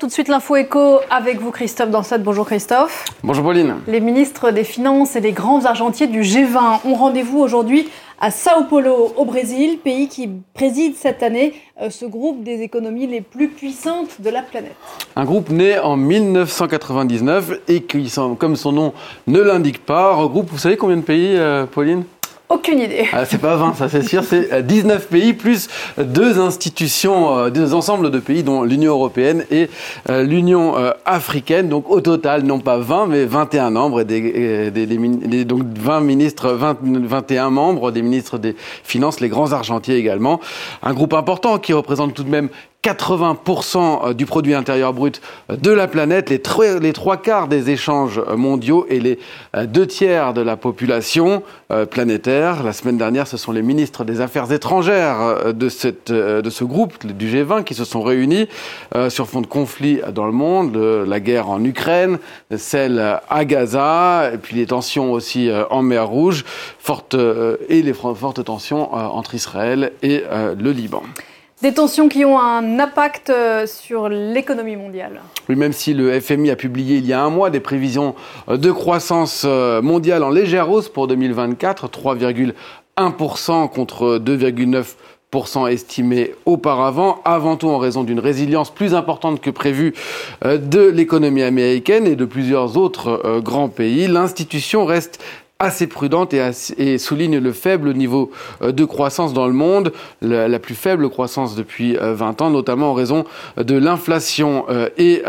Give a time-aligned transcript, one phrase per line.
[0.00, 2.16] Tout de suite l'info éco avec vous Christophe Dansat.
[2.16, 3.04] Bonjour Christophe.
[3.22, 3.74] Bonjour Pauline.
[3.86, 7.86] Les ministres des Finances et les grands argentiers du G20 ont rendez-vous aujourd'hui
[8.18, 11.52] à Sao Paulo au Brésil, pays qui préside cette année
[11.82, 14.74] euh, ce groupe des économies les plus puissantes de la planète.
[15.16, 18.94] Un groupe né en 1999 et qui, comme son nom
[19.26, 22.04] ne l'indique pas, regroupe, vous savez combien de pays, euh, Pauline?
[22.50, 23.06] Aucune idée.
[23.12, 27.74] Ah, c'est pas 20, ça c'est sûr, c'est 19 pays plus deux institutions, euh, deux
[27.74, 29.70] ensembles de pays dont l'Union européenne et
[30.10, 31.68] euh, l'Union euh, africaine.
[31.68, 36.50] Donc au total, non pas 20, mais 21 membres, et des, des, donc 20 ministres,
[36.50, 40.40] 20, 21 membres, des ministres des Finances, les grands argentiers également.
[40.82, 42.48] Un groupe important qui représente tout de même
[42.82, 46.40] 80% euh, du produit intérieur brut de la planète, les,
[46.80, 49.18] les trois quarts des échanges mondiaux et les
[49.54, 52.62] euh, deux tiers de la population euh, planétaire.
[52.62, 57.06] La semaine dernière, ce sont les ministres des Affaires étrangères de, cette, de ce groupe
[57.06, 58.48] du G20 qui se sont réunis
[59.08, 62.18] sur fond de conflit dans le monde, la guerre en Ukraine,
[62.56, 66.44] celle à Gaza, et puis les tensions aussi en mer Rouge,
[66.78, 67.16] fortes,
[67.68, 70.24] et les fortes tensions entre Israël et
[70.58, 71.02] le Liban.
[71.62, 75.20] Des tensions qui ont un impact euh, sur l'économie mondiale.
[75.50, 78.14] Oui, même si le FMI a publié il y a un mois des prévisions
[78.48, 87.20] euh, de croissance euh, mondiale en légère hausse pour 2024, 3,1% contre 2,9% estimé auparavant,
[87.26, 89.92] avant tout en raison d'une résilience plus importante que prévue
[90.42, 94.08] de l'économie américaine et de plusieurs autres grands pays.
[94.08, 95.22] L'institution reste
[95.60, 98.30] assez prudente et, souligne le faible niveau
[98.62, 102.90] euh, de croissance dans le monde, la, plus faible croissance depuis 20 euh, ans, notamment
[102.90, 103.24] en raison
[103.58, 105.22] de l'inflation euh, et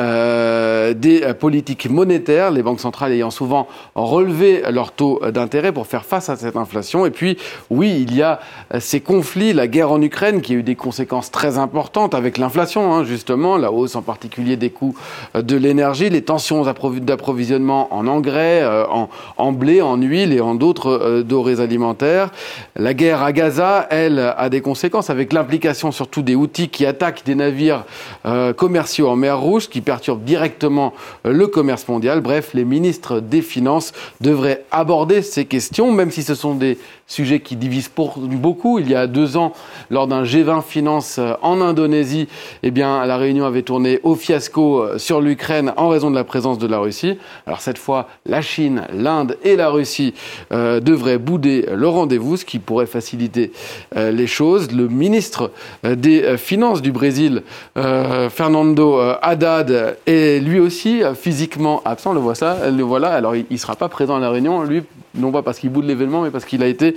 [0.96, 6.30] des politiques monétaires, les banques centrales ayant souvent relevé leur taux d'intérêt pour faire face
[6.30, 7.06] à cette inflation.
[7.06, 7.38] Et puis,
[7.70, 8.40] oui, il y a
[8.80, 12.94] ces conflits, la guerre en Ukraine qui a eu des conséquences très importantes avec l'inflation,
[12.94, 14.95] hein, justement, la hausse en particulier des coûts
[15.36, 20.89] de l'énergie, les tensions d'approvisionnement en engrais, en, en blé, en huile et en d'autres
[20.89, 22.30] euh, dorés alimentaires.
[22.76, 27.23] La guerre à Gaza, elle, a des conséquences avec l'implication surtout des outils qui attaquent
[27.26, 27.86] des navires
[28.26, 30.93] euh, commerciaux en mer Rouge, qui perturbent directement
[31.26, 32.21] euh, le commerce mondial.
[32.21, 36.77] Bref, les ministres des Finances devraient aborder ces questions, même si ce sont des
[37.11, 38.80] sujet qui divise pour beaucoup.
[38.80, 39.52] Il y a deux ans,
[39.89, 42.27] lors d'un G20 Finance euh, en Indonésie,
[42.64, 46.23] eh bien, la réunion avait tourné au fiasco euh, sur l'Ukraine en raison de la
[46.23, 47.17] présence de la Russie.
[47.45, 50.14] Alors cette fois, la Chine, l'Inde et la Russie
[50.54, 53.52] euh, devraient bouder le rendez-vous, ce qui pourrait faciliter
[53.95, 54.72] les choses.
[54.72, 55.52] Le ministre
[55.83, 57.43] des Finances du Brésil,
[57.76, 62.14] Fernando Haddad, est lui aussi physiquement absent.
[62.14, 63.14] Le voilà, le voilà.
[63.14, 64.83] Alors il ne sera pas présent à la réunion, lui,
[65.16, 66.95] non pas parce qu'il boude l'événement, mais parce qu'il a été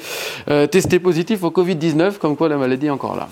[0.50, 3.28] euh, testé positif au Covid-19, comme quoi la maladie est encore là.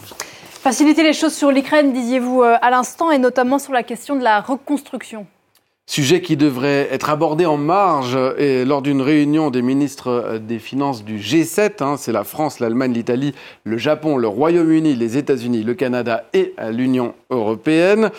[0.51, 4.23] Faciliter les choses sur l'Ukraine, disiez-vous euh, à l'instant, et notamment sur la question de
[4.23, 5.27] la reconstruction.
[5.87, 10.59] Sujet qui devrait être abordé en marge et lors d'une réunion des ministres euh, des
[10.61, 11.83] Finances du G7.
[11.83, 13.35] Hein, c'est la France, l'Allemagne, l'Italie,
[13.65, 18.11] le Japon, le Royaume-Uni, les États-Unis, le Canada et l'Union européenne.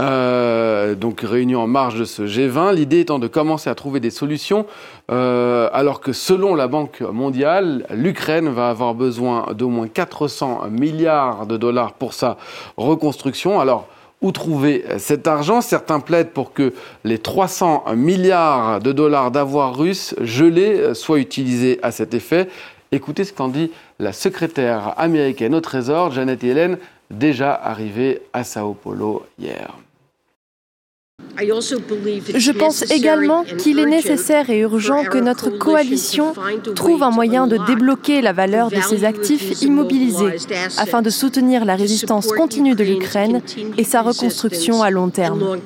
[0.00, 2.74] Euh, donc réunion en marge de ce G20.
[2.74, 4.66] L'idée étant de commencer à trouver des solutions,
[5.10, 11.46] euh, alors que selon la Banque mondiale, l'Ukraine va avoir besoin d'au moins 400 milliards
[11.46, 12.38] de dollars pour sa
[12.78, 13.60] reconstruction.
[13.60, 13.88] Alors,
[14.22, 20.14] où trouver cet argent Certains plaident pour que les 300 milliards de dollars d'avoirs russes
[20.20, 22.48] gelés soient utilisés à cet effet.
[22.92, 26.78] Écoutez ce qu'en dit la secrétaire américaine au Trésor, Janet Yellen,
[27.10, 29.74] déjà arrivée à Sao Paulo hier.
[31.38, 36.34] Je pense également qu'il est nécessaire et urgent que notre coalition
[36.74, 40.36] trouve un moyen de débloquer la valeur de ses actifs immobilisés
[40.78, 43.42] afin de soutenir la résistance continue de l'Ukraine
[43.78, 45.58] et sa reconstruction à long terme.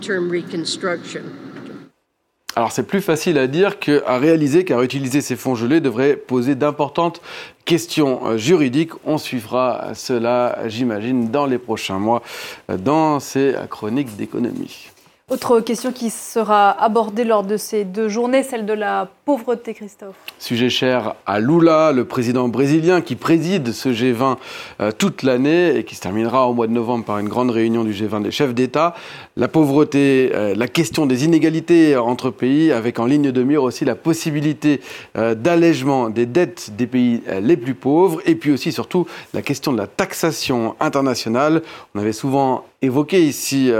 [2.56, 6.54] Alors c'est plus facile à dire qu'à réaliser car utiliser ces fonds gelés devrait poser
[6.54, 7.20] d'importantes
[7.64, 8.92] questions euh, juridiques.
[9.04, 12.22] On suivra cela, j'imagine, dans les prochains mois
[12.70, 14.93] euh, dans ces chroniques d'économie.
[15.30, 20.16] Autre question qui sera abordée lors de ces deux journées, celle de la pauvreté, Christophe.
[20.38, 24.36] Sujet cher à Lula, le président brésilien qui préside ce G20
[24.80, 27.84] euh, toute l'année et qui se terminera au mois de novembre par une grande réunion
[27.84, 28.94] du G20 des chefs d'État.
[29.36, 33.86] La pauvreté, euh, la question des inégalités entre pays, avec en ligne de mire aussi
[33.86, 34.82] la possibilité
[35.16, 39.72] euh, d'allègement des dettes des pays les plus pauvres, et puis aussi surtout la question
[39.72, 41.62] de la taxation internationale.
[41.94, 43.70] On avait souvent évoqué ici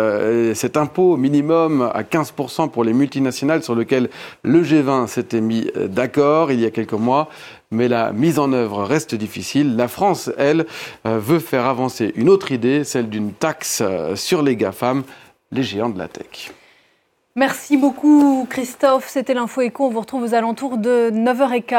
[0.54, 4.08] cet impôt minimum à 15% pour les multinationales sur lequel
[4.42, 7.28] le G20 s'était mis euh, d'accord il y a quelques mois,
[7.70, 9.76] mais la mise en œuvre reste difficile.
[9.76, 10.66] La France, elle,
[11.06, 15.04] euh, veut faire avancer une autre idée, celle d'une taxe euh, sur les GAFAM.
[15.52, 16.52] les géants de la tech.
[17.36, 21.74] Merci beaucoup Christophe, c'était l'info éco, on vous retrouve aux alentours de 9h15.